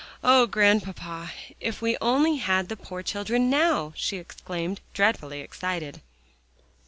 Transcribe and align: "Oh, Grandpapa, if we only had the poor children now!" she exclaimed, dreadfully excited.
"Oh, 0.23 0.47
Grandpapa, 0.47 1.31
if 1.59 1.79
we 1.79 1.95
only 2.01 2.37
had 2.37 2.69
the 2.69 2.75
poor 2.75 3.03
children 3.03 3.51
now!" 3.51 3.93
she 3.95 4.17
exclaimed, 4.17 4.81
dreadfully 4.95 5.41
excited. 5.41 6.01